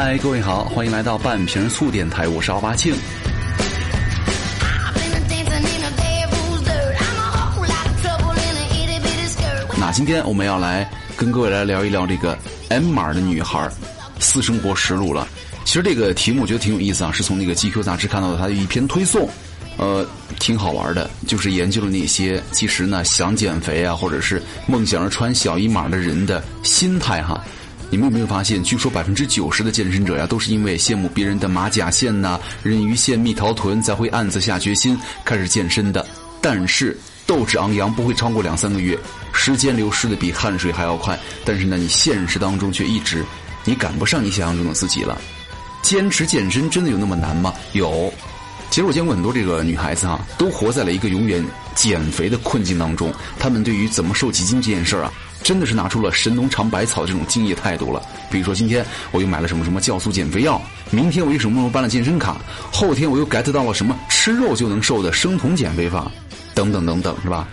[0.00, 2.94] 嗨，各位好，欢迎来到半瓶醋电台，我是奥巴庆。
[9.76, 12.38] 那今天我们要来跟各位来聊一聊这个
[12.68, 13.68] M 码的女孩
[14.20, 15.26] 私生活实录了。
[15.64, 19.28] 其实这个题目我觉得挺有意思啊，是从那个 GQ 杂志看到的，他的一篇推送，
[19.78, 20.06] 呃，
[20.38, 27.44] 挺好玩的，就是研究了那些其实呢想减肥啊，或者是梦想着穿小一码的人的心态哈。
[27.90, 28.62] 你们有没有发现？
[28.62, 36.06] 据说百分之九十的健身者呀，都是因为羡慕别人的马甲线呐、人鱼线、蜜桃臀，才会暗自下决心开始健身的。
[36.42, 36.96] 但是
[37.26, 38.98] 斗志昂扬不会超过两三个月，
[39.32, 41.18] 时间流失的比汗水还要快。
[41.46, 43.24] 但是呢，你现实当中却一直
[43.64, 45.18] 你赶不上你想象中的自己了。
[45.80, 47.54] 坚持健身真的有那么难吗？
[47.72, 48.12] 有。
[48.68, 51.42] 其实我见过很多这个女孩子哈，都活在了一个永远
[51.74, 53.10] 减肥的困境当中。
[53.38, 55.12] 她们对于怎么瘦几斤这件事儿啊。
[55.42, 58.02] 真的是拿出了神农尝百草这种敬业态度了。
[58.30, 62.36] 比如说，今天我又买了什么什么酵素减肥药，明天我又什么什么办了健身卡，
[62.72, 66.10] 后天我又 get 到了什么吃肉就能瘦的生酮减肥法，
[66.54, 67.48] 等等等等，是吧？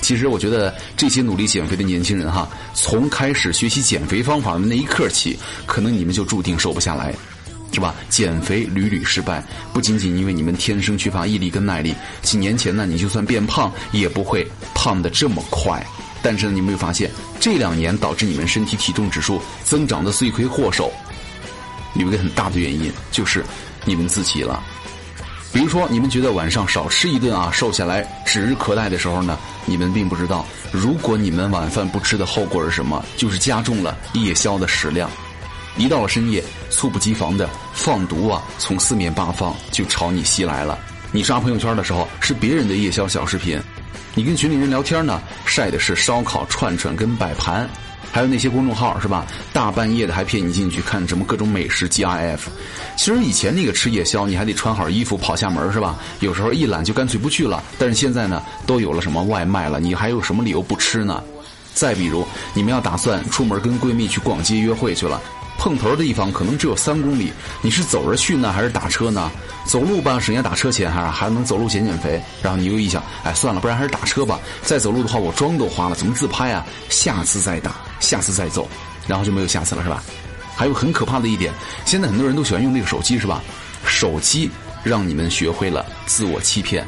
[0.00, 7.14] 其实我觉得这些努力减肥的年轻人哈，从开始学习减肥方法的那一刻起，可能你们就注定瘦不下来，
[7.72, 7.94] 是吧？
[8.08, 9.42] 减肥屡屡失败，
[9.72, 15.84] 不仅仅因为你们天生缺乏毅力跟耐力，几年前呢，你就算变胖，也不会胖的这么快。
[16.22, 20.92] 但是呢，你没有发现这两年导致你们身体体重指数增长的罪魁祸首，
[21.94, 23.44] 有一个很大的原因就是
[23.84, 24.62] 你们自己了。
[25.52, 33.04] 比如说，你们觉得晚上少吃一顿啊，瘦下来指日可待的时候呢，你们并不知道，如果你们晚饭不吃的后果是什么？
[33.16, 35.10] 就是加重了夜宵的食量。
[35.76, 40.78] 一到了深夜，猝不及防的放毒啊，从四面八方就朝你袭来了。
[41.10, 43.60] 你刷朋友圈的时候，是别人的夜宵小视频。
[44.14, 47.68] 你跟群里人聊天呢，晒的是烧烤、串串跟摆盘，
[48.10, 49.26] 还有那些公众号是吧？
[49.52, 52.40] 大半夜的还骗你进去看什么各种美食 GIF。
[52.96, 55.98] 其实以前那个吃夜宵，你还得穿好衣服跑下门是吧？
[56.20, 57.62] 有时候一懒就干脆不去了。
[57.78, 61.22] 但是现在呢，都有了什么外卖了，你还有什么理由不吃呢？
[61.72, 65.18] 再比如，你们要打算出门跟闺蜜去逛街约会去了。
[65.62, 69.30] 碰头的地方可能只有三公里，你是走着去呢，还是打车呢？
[69.64, 72.20] 走路吧，省下打车钱，还还能走路减减肥。
[72.42, 74.40] 然后你又一想，哎，算了，不然还是打车吧。
[74.64, 76.66] 再走路的话，我妆都花了，怎么自拍啊？
[76.88, 78.68] 下次再打，下次再走，
[79.06, 80.02] 然后就没有下次了，是吧？
[80.56, 83.40] 还有很可怕的一点，现在很多人都喜欢用那个手机，是吧？
[83.86, 84.50] 手机
[84.82, 86.84] 让你们学会了自我欺骗。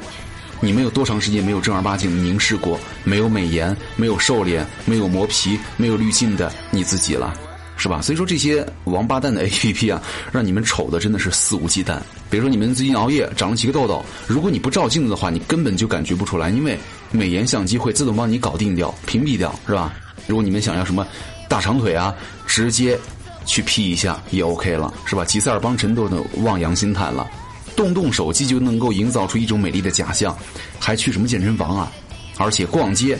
[0.58, 7.32] 你们有多长时间没有正儿八经的凝视过没有美颜、没有瘦脸、没有磨皮、没有滤镜的你自己了？
[7.76, 8.00] 是吧？
[8.00, 10.00] 所以说这些王八蛋的 A P P 啊，
[10.32, 11.98] 让你们丑的真的是肆无忌惮。
[12.30, 16.78] 比如说你们最近熬夜长了几个痘痘，如果你不照镜子的话，你根本就感觉不出来，因为
[17.10, 19.92] 美颜相机会自动帮你搞定掉、屏蔽掉，是吧？
[20.26, 21.06] 如果你们想要什么
[21.48, 22.14] 大长腿啊，
[22.46, 22.98] 直接
[23.44, 25.24] 去 P 一下也 OK 了，是吧？
[25.24, 27.28] 吉赛尔邦辰都能望洋兴叹了，
[27.76, 30.36] 动动手机就能够营造出一种美丽的假象，
[30.78, 31.92] 还去什么健身房啊？
[32.38, 33.18] 而且逛街。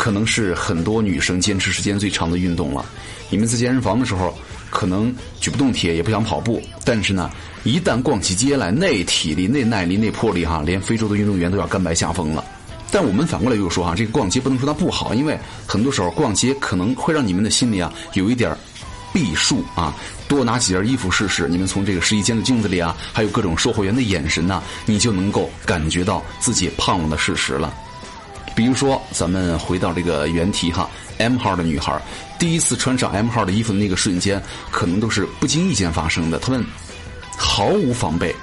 [0.00, 2.82] 可能是很多女生坚持时间最长的运动了。
[3.28, 4.34] 你们在健身房的时候，
[4.70, 7.30] 可能举不动铁，也不想跑步，但是呢，
[7.64, 12.42] 一旦逛起街来，那体力、那耐力、那魄力哈，连非洲的运动员都要甘拜下风了。
[12.90, 18.56] 但我们反过来又说哈，这个逛街不能说它不好，因为很多时候逛街可能会让你们的心里啊有一点
[19.12, 19.94] 避数啊，
[20.26, 21.46] 多拿几件衣服试试。
[21.46, 27.70] 你们从这个试衣间的镜子里啊，还有各种售货员的眼神呐，你就能够感觉到自己胖了的事实了。
[28.54, 30.88] 比如说，咱们回到这个原题哈
[31.18, 32.00] ，M 号的女孩
[32.38, 36.38] 第一次穿上 M 号的衣服的那个瞬间，可能都是不经意间发生的。
[36.38, 36.64] 她们
[37.36, 38.34] 毫无防备，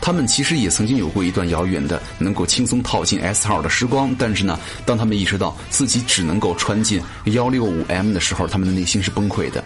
[0.00, 4.14] 她们其实也曾经有过一段遥远的能够轻松套进 S 号的时光。
[4.18, 9.62] 但是呢，当他们意识到自己只能够穿进幺六五 M 的时候，他们的内心是崩溃的。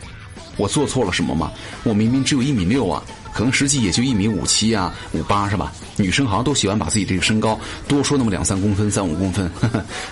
[0.57, 1.51] 我做错了什么吗？
[1.85, 3.03] 我明明只有一米六啊！
[3.33, 5.73] 可能实际也就一米五七啊，五八是吧？
[5.97, 9.51] 女生好像都喜欢把自己这个身高多说那么两三公分、三五公分，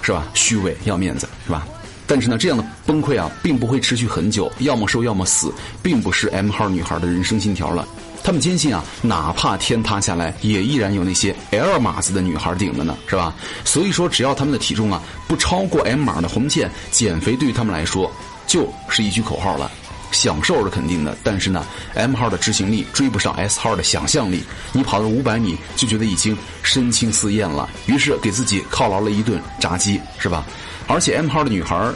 [0.03, 0.27] 是吧？
[0.35, 1.67] 虚伪要面子是吧？
[2.07, 7.87] 但是呢，这样的崩溃啊，并不会持续很久，要么瘦要么死，并不是 M 号女孩的人生信条了。
[8.25, 13.35] 他们坚信啊，哪怕天塌下来，也依然有那些 L 码子的女孩顶着呢，是吧？
[13.65, 18.11] 所以说，只要他们的体重啊不超过 M 码的红线，减肥对于他们来说
[18.47, 19.71] 就是一句口号了。
[20.11, 21.65] 享受是肯定的，但是呢
[21.95, 24.43] ，M 号的执行力追不上 S 号的想象力。
[24.73, 30.45] 你跑了五百米就觉得已经身轻似燕了，于是给自己犒劳了一顿炸鸡，是吧？
[30.87, 31.91] 而且 M 号的女孩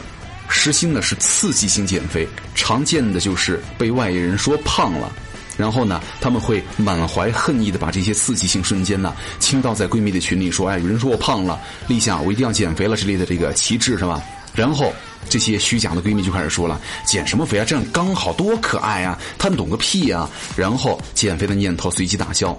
[0.47, 5.11] 实行的是刺激性减肥，常见的就是被外人说胖了。
[5.55, 14.19] 然后呢，他们会满怀恨意的把这些刺激性瞬间呢倾倒在闺蜜的群里，说：“哎，有人说我胖了，立夏我一定要减肥了之类的这个旗帜是吧？”
[14.55, 14.91] 然后
[15.29, 17.65] 这些虚假的闺蜜就开始说了：“减什么肥啊？
[17.65, 19.19] 这样刚好多可爱啊！
[19.37, 22.55] 他懂个屁啊！”然后减肥的念头随即打消，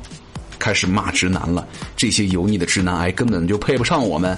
[0.58, 1.66] 开始骂直男了。
[1.96, 4.36] 这些油腻的直男癌根本就配不上我们。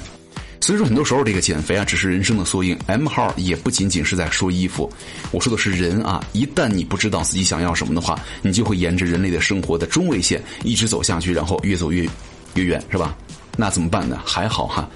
[0.60, 2.76] 所以说，很多时候这个减肥啊，只是人生的缩影。
[2.86, 4.90] M 号也不仅仅是在说衣服，
[5.30, 6.22] 我说的是人啊。
[6.32, 12.08] 一旦你不知道自己想要什么的话，你就会沿着人类的生活的中位线一直走下去，然后越走越
[12.54, 13.16] 越远，是吧？
[13.56, 14.20] 那怎么办呢？
[14.24, 14.88] 还好哈，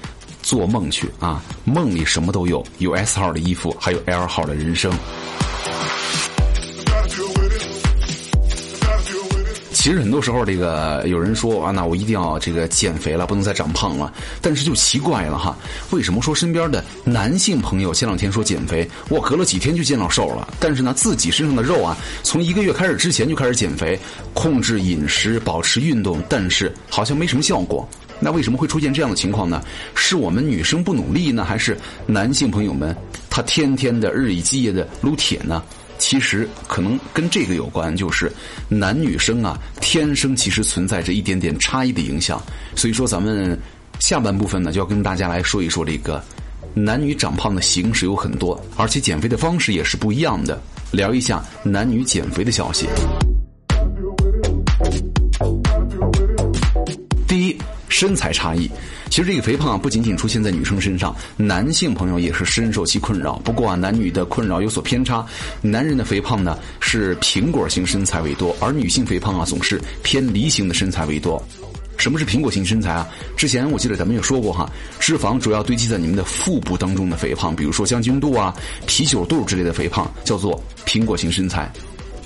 [0.42, 1.42] 做梦去啊！
[1.64, 4.92] 梦里什么都有，有 S 号的衣服，还有 L 号的人生。
[9.72, 14.12] 其实很多时候，这个有人说啊，那我一定要这个减肥了，不能再长胖了。
[14.42, 15.56] 但是就奇怪了哈，
[15.88, 23.98] 为什么说身边的男性朋友前两天说减肥，我隔了几天就见到瘦了，但是呢自己身上的肉啊，从一个月开始之前就开始减肥，
[24.34, 27.88] 控制饮食，保持运动，但是好像没什么效果。
[28.20, 29.62] 那为什么会出现这样的情况呢？
[29.94, 31.76] 是我们女生不努力呢，还是
[32.06, 32.94] 男性朋友们
[33.28, 35.62] 他天天的日以继夜的撸铁呢？
[35.98, 38.32] 其实可能跟这个有关，就是
[38.68, 42.42] 男女生啊，天生其实存在着一点点差异的影响。
[42.74, 43.58] 所以说，咱们
[43.98, 46.22] 下半部分呢，就要跟大家来说一说这个
[46.72, 50.60] 男女长胖的形式有很多，而且减肥的方式也是不一样的。
[50.90, 52.88] 聊一下男女减肥的消息。
[58.00, 58.66] 身材差异。
[59.10, 63.34] 其实这个肥胖啊，不仅仅出现在女生身上，男性朋友也是深受其困扰。
[63.44, 65.22] 不过啊，男女的困扰有所偏差。
[65.60, 71.46] 男人的肥胖呢是苹果型身材为多，而女性肥胖啊总是偏梨形的身材为多。
[71.98, 73.06] 什么是苹果型身材啊？
[73.36, 74.66] 之前我记得咱们也说过哈，
[74.98, 78.56] 脂肪主要堆积在你们的腹部当中的肥胖，比如说将军肚啊、
[78.86, 81.70] 啤酒肚之类的肥胖，叫做苹果型身材。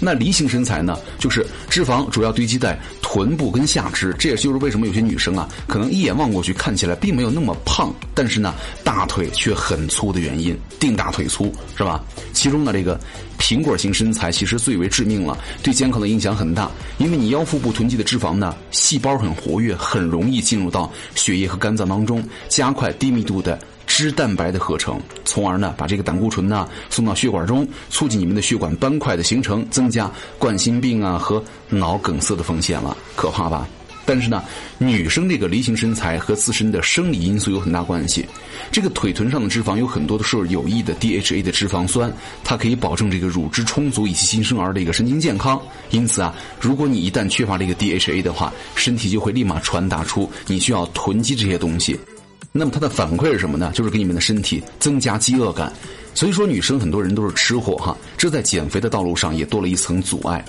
[0.00, 12.02] 那梨形身材呢，就是脂肪主要堆积在臀部跟下肢，这也就是为什么有些女生啊，可能一眼望过去看起来并没有那么胖，但是呢，大腿却很粗的原因，腚大腿粗是吧？
[12.32, 12.98] 其中呢，这个
[13.38, 23.58] 苹果型身材其实最为致命了，对健康的影响很大，因为你腰腹部囤积的脂肪呢，细胞很活跃，很容易进入到血液和肝脏当中，加快低密度的。
[23.86, 33.68] 脂蛋白的合成，从而呢把这个胆固醇呢送到血管中，促进你们的血管斑块的形成，增加冠心病啊和脑梗塞的风险了，可怕吧？
[34.06, 34.44] 但是呢，
[34.76, 38.26] 女生这个梨形身材和自身的生理因素有很大关系。
[38.70, 45.58] 这个腿臀上的脂肪有很多都是有益的 DHA 的脂肪酸，它可以保证这个乳汁充足以及新生儿的一个神经健康。
[45.88, 51.98] 因此啊，如果你一旦缺乏这个 DHA 的话，身体就会立马传达出你需要囤积这些东西。
[52.56, 53.72] 那么它的反馈是什么呢？
[53.74, 55.72] 就是给你们的身体增加饥饿感。
[56.14, 60.44] 所以说，女生很多人都是吃货哈，这在减肥的道路上也多了一层阻碍。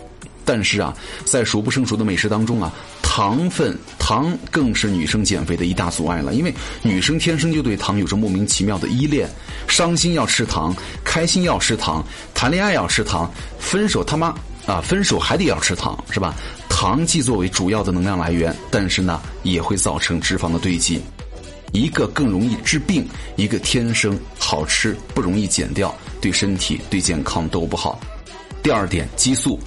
[0.45, 2.71] 但是啊，在数不胜数的美食当中啊，
[3.01, 6.35] 糖分糖更是女生减肥的一大阻碍了。
[6.35, 6.53] 因为
[6.83, 9.27] 女生天生就对糖有着莫名其妙的依恋，
[9.67, 12.05] 伤心要吃糖，开心要吃糖，
[12.35, 14.27] 谈恋爱要吃糖，分手他妈
[14.67, 16.35] 啊，分手还得要吃糖，是吧？
[16.69, 21.01] 糖既作为主要的能量来源，但是呢，也会造成脂肪的堆积。
[21.71, 27.99] 一个更容易治病，一个天生好吃不容易减掉，对身体对健康都不好。
[28.63, 29.59] 第二点，激素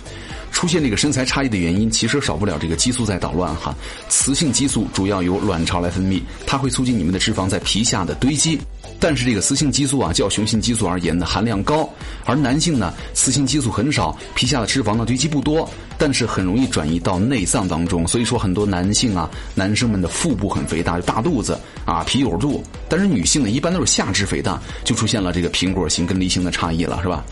[0.50, 3.75] 出现这个身材差异的原因，其实少不了这个激素在捣乱哈。
[4.09, 8.59] 雌性激素主要由卵巢来分泌，它会促进你们的脂肪在皮下的堆积。
[9.00, 11.88] 但是这个雌性激素啊，较雄性激素而言呢，含量高，
[12.25, 18.07] 而男性呢，雌性激素很少，皮下的脂肪呢堆积不多，但是很容易转移到内脏当中。
[18.07, 27.25] 所以说，很多男性啊，男生们的腹部很肥大，就大肚子啊，啤酒肚；但是女性呢，一般都是下肢肥大，就出现了这个苹果型跟梨形的差异了，是吧？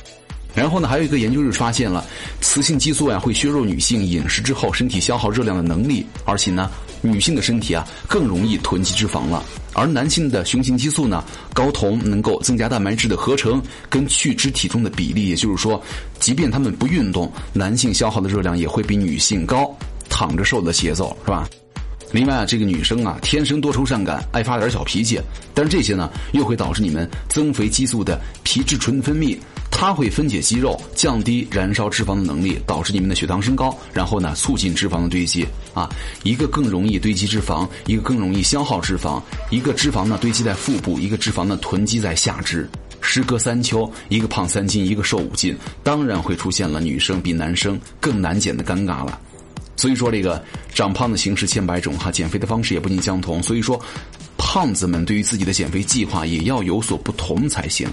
[0.54, 2.02] 然后呢，还有一个研究就发现了，
[2.40, 6.70] 雌性激素呀会削弱女性饮食之后身体消耗热量的能力，而且呢，
[7.02, 9.44] 女性的身体啊更容易囤积脂肪了。
[9.72, 11.22] 而男性的雄性激素呢，
[11.54, 15.82] 睾酮能够增加蛋白质的合成跟去脂体重的比例，也就是说，
[16.18, 19.76] 即便他们不运动，男性消耗的热量也会比女性高，
[20.08, 21.46] 躺着瘦的节奏是吧？
[22.12, 25.20] 另外啊，这个女生啊，天生多愁善感，爱发点小脾气，
[25.52, 29.36] 但是这些呢，又会导致你们增肥激素的皮质醇分泌。
[29.78, 35.46] 它会分解肌肉，降低燃烧脂肪的能力，导致你们的血糖升高，然后呢，促进脂肪的堆积。
[35.74, 35.86] 啊，
[36.22, 42.66] 一个更容易堆积脂肪，一个更容易消耗脂肪，一个脂肪呢堆积在腹部，一个脂肪呢囤积在下肢。
[43.02, 49.20] 时隔三秋，一个胖三斤，一个瘦五斤，当然会出现了女生比男生更难减的尴尬了。
[49.76, 50.42] 所以说，这个
[50.72, 53.42] 长胖的形式千百种哈，减肥的方式也不尽相同。
[53.42, 53.78] 所以说，
[54.38, 57.86] 胖子们对于自己的减肥计划也要有所不同才行。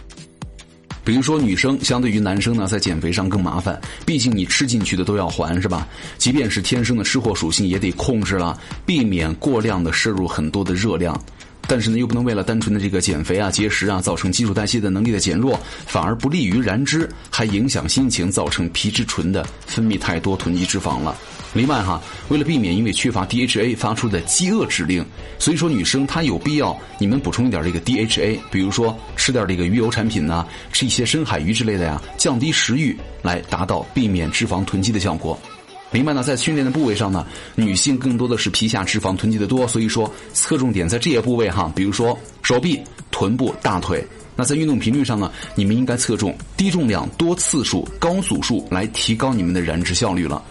[1.03, 5.87] 比如说女生相对于男生呢，在减肥上更麻烦，毕竟你吃进去的都要还，是吧？
[6.17, 11.19] 即便是天生的吃货属性，也得控制了，避免过量的摄入很多的热量。
[11.67, 21.15] 但是呢，又不能为了单纯的这个减肥啊、节食啊，造成基础代谢的能力的减弱，反而不利于燃脂，还影响心情，造成皮质醇的分泌太多，囤积脂肪了。
[21.53, 25.05] 另外哈，为了避免因为缺乏 DHA 发出的饥饿指令，
[25.37, 35.39] 所以说女生她有必要你们补充一点这个 DHA，比如说吃点这个鱼油产品呐，吃一些深海鱼之类的呀，降低食欲，来达到避免脂肪囤积的效果。
[35.93, 42.81] 明白呢，在训练的部位上呢，女性更多的是皮下脂肪囤积的多，所以说侧重点在这些部位哈，比如说手臂、
[43.11, 44.05] 臀部、大腿。
[44.35, 50.43] 那在运动频率上呢，你们应该侧重低重量、多次数、高组数来提高你们的燃脂效率了。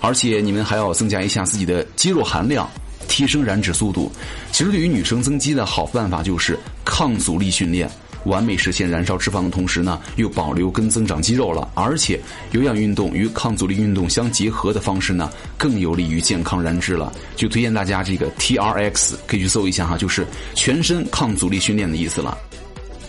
[0.00, 2.68] 而且你们还要增加一下自己的肌肉含量，
[3.06, 4.10] 提升燃脂速度。
[4.50, 7.88] 其实对于女生增肌的好办法就是抗阻力训练。
[8.28, 11.68] 完美实现燃烧脂肪的同时呢，又保留跟增长肌肉了。
[11.74, 12.20] 而且
[12.52, 17.12] 有氧运动与抗阻力运动相结合的方式呢，更有利于健康燃脂了。
[17.34, 22.36] 就推荐大家这个 T R X，可以去搜一下哈，就是全身抗阻力训练的意思了。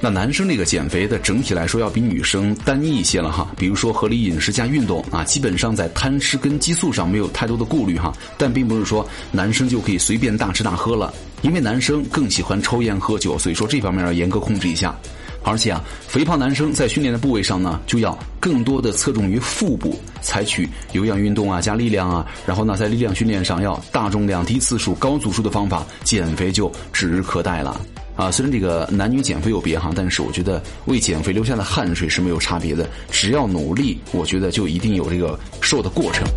[0.02, 8.14] 那男生这个减肥的整体来说要比女生单一一些了哈，比如说合理饮食加运动啊，基本上在贪吃跟激素上没有太多的顾虑哈。
[8.38, 14.96] 但并不是说男生就可以随便大吃大喝了，因为男生更喜欢抽烟喝酒，所以说这方面要严格控制一下。
[15.44, 27.80] 而且啊，肥胖男生在训练的部位上呢，就要更多的侧重于腹部，采取有氧运动啊加力量啊，然后呢在力量训练上要大重量低次数高组数的方法，减肥就指日可待了。
[28.20, 32.86] 啊，虽然这个男女减肥有别哈，但是我觉得为减肥留下的汗水是没有差别的。
[33.10, 36.28] 只要努力，我觉得就一定有这个瘦的过程。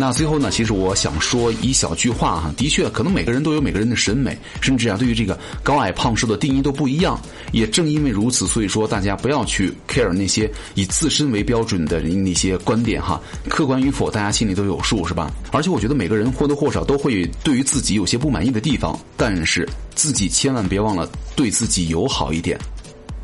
[0.00, 7.20] 那最后呢，其实我想说一小句话哈，的确，可能每个人都有每个人的审美，甚至啊，对于这个高矮胖瘦的定义都不一样。
[7.50, 15.32] 也正因为如此，所以说大家不要去 care 那些以自身为标准的那些观点哈，客观与否，大家心里都有数，是吧？
[15.50, 22.56] 而且我觉得每个人或多或少都会对于自己有些不满意的地方，但是自己千万别忘了对自己友好一点。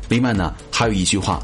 [0.09, 1.41] 另外呢，还有一句话。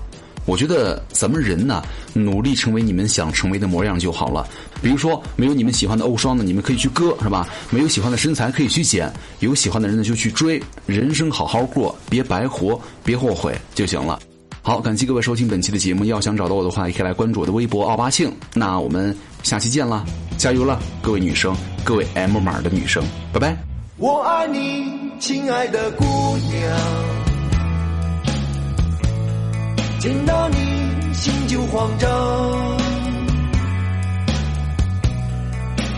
[0.48, 1.84] 我觉得咱们人呢，
[2.14, 4.50] 努力成为你们想成为的模样就好了。
[4.82, 7.48] 比如说，没有你们喜欢的欧双呢，你们可以去割，是吧？
[7.70, 10.62] 没有喜欢的身材可以去减，有喜欢的人呢就去追。
[10.86, 14.20] 人生好好过，别白活，别后悔就行了。
[14.64, 16.06] 好，感谢各位收听本期的节目。
[16.06, 18.32] 要想找到我的话，也可以来关注我的微博奥巴庆。
[18.54, 20.06] 那我们下期见了，
[20.38, 23.58] 加油了，各位女生，各位 M 码的女生，拜拜。
[23.98, 26.06] 我爱你，亲爱的姑
[26.52, 26.78] 娘。
[30.00, 32.81] 见到你，心就慌张。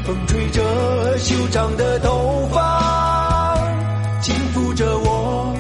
[0.05, 3.55] 风吹着修长的头发，
[4.21, 5.55] 轻抚着我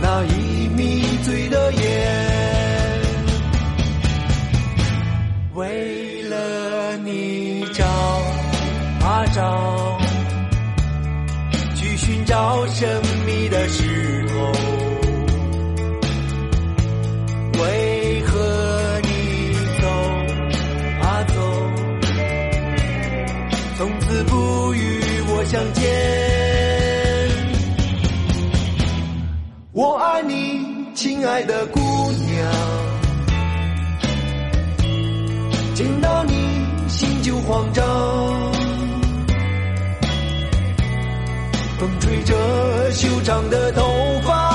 [0.00, 1.82] 那已迷醉的眼。
[5.54, 7.84] 为了你找
[9.04, 9.98] 啊找，
[11.74, 13.05] 去寻找什么
[23.78, 25.84] 从此不与我相见？
[29.72, 30.64] 我爱你，
[30.94, 31.80] 亲爱的姑
[32.10, 32.50] 娘，
[35.74, 36.32] 见到你
[36.88, 37.84] 心就慌张。
[41.78, 43.82] 风吹着修长的头
[44.22, 44.45] 发，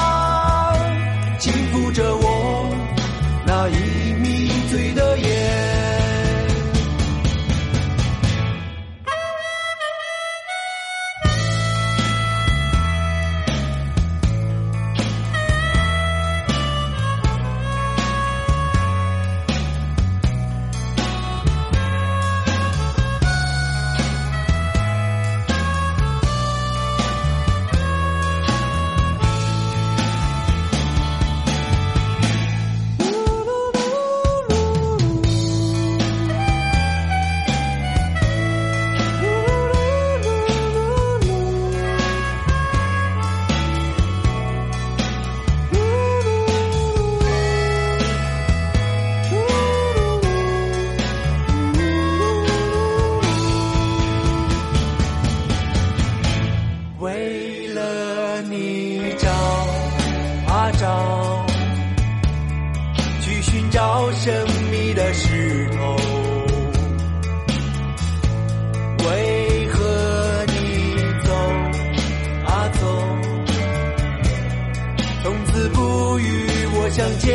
[77.22, 77.32] 见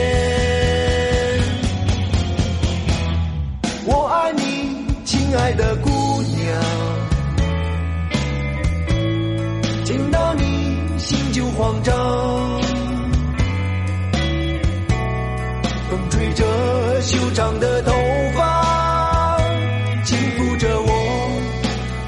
[3.86, 4.42] 我爱你
[5.04, 5.88] 亲爱的姑
[6.22, 6.36] 娘。
[9.84, 11.94] 见到你心就慌张
[15.88, 17.92] 风吹着修长的头
[18.34, 19.38] 发
[20.04, 20.90] 轻抚着我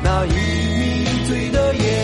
[0.03, 1.98] 那一迷醉的眼。